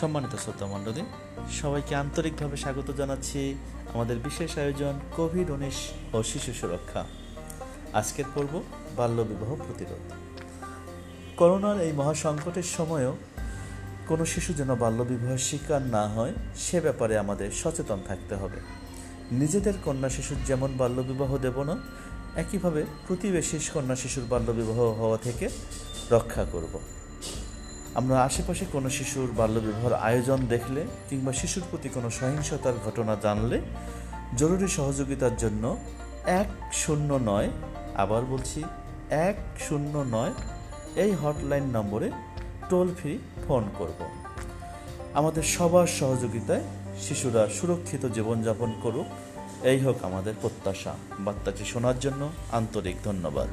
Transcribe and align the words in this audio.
সম্মানিত 0.00 0.36
শ্রোতা 0.36 0.66
মণ্ডলী, 0.66 1.02
সবাইকে 1.60 1.94
আন্তরিকভাবে 1.94 2.56
স্বাগত 2.56 2.90
জানাচ্ছি 2.90 3.54
আমাদের 3.94 4.16
বিশেষ 4.16 4.58
আয়োজন 4.58 4.94
কোভিড 5.16 5.50
উনিশ 5.50 5.78
ও 6.14 6.22
শিশু 6.22 6.52
সুরক্ষা। 6.52 7.04
আজকের 7.92 8.24
পর্ব 8.34 8.62
বাল্যবিবাহ 8.96 9.54
প্রতিরোধ। 9.54 10.04
করোনার 11.36 11.80
এই 11.80 11.92
মহাসংকটের 11.92 12.62
সময়ও 12.62 13.16
কোনো 14.08 14.24
শিশু 14.24 14.52
যেন 14.52 14.74
বাল্যবিবাহের 14.74 15.38
শিকার 15.38 15.82
না 15.82 16.08
হয়, 16.08 16.32
সে 16.56 16.80
ব্যাপারে 16.80 17.18
আমাদের 17.18 17.50
সচেতন 17.50 17.98
থাকতে 18.08 18.34
হবে। 18.34 18.60
নিজেদের 19.32 19.74
কন্যা 19.84 20.08
শিশুর 20.08 20.36
যেমন 20.46 20.70
বাল্যবিবাহ 20.76 21.38
দেব 21.38 21.62
না, 21.62 21.78
একইভাবে 22.36 22.84
প্রতিবেশী 23.06 23.58
কন্যা 23.74 23.96
শিশুর 23.96 24.24
বাল্যবিবাহ 24.28 24.78
হওয়া 25.00 25.18
থেকে 25.18 25.48
রক্ষা 26.10 26.44
করব। 26.52 26.97
আমরা 27.98 28.24
আশেপাশে 28.24 28.64
কোনো 28.72 28.90
শিশুর 28.90 29.30
বাল্যবিবাহের 29.36 29.92
আয়োজন 29.92 30.38
দেখলে 30.48 30.86
কিংবা 31.10 31.32
শিশুর 31.32 31.62
প্রতি 31.70 31.88
কোনো 31.88 32.10
সহিংসতার 32.10 32.72
ঘটনা 32.84 33.16
জানলে 33.22 33.60
জরুরি 34.36 34.68
সহযোগিতার 34.68 35.36
জন্য 35.36 35.76
এক 36.26 36.46
শূন্য 36.72 37.18
নয়, 37.26 37.50
আবার 37.96 38.22
বলছি 38.24 38.64
এক 39.10 39.36
শূন্য 39.68 40.04
নয়, 40.10 40.32
এই 40.96 41.12
হটলাইন 41.12 41.64
নম্বরে 41.64 42.10
টোল 42.68 42.94
ফ্রি 42.94 43.18
ফোন 43.48 43.64
করব। 43.78 44.08
আমাদের 45.14 45.42
সবার 45.42 45.86
সহযোগিতায় 45.86 46.64
শিশুরা 47.00 47.48
সুরক্ষিত 47.48 48.06
জীবনযাপন 48.06 48.72
করুক। 48.82 49.06
এই 49.64 49.78
হোক 49.78 49.96
আমাদের 50.02 50.34
প্রত্যাশা। 50.42 50.94
বার্তাটি 51.18 51.64
শোনার 51.64 51.98
জন্য 52.00 52.28
আন্তরিক 52.52 52.96
ধন্যবাদ। 53.04 53.48